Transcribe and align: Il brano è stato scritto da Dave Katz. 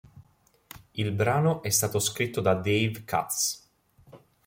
Il 0.95 1.11
brano 1.11 1.61
è 1.61 1.69
stato 1.69 1.99
scritto 1.99 2.41
da 2.41 2.55
Dave 2.55 3.03
Katz. 3.05 3.69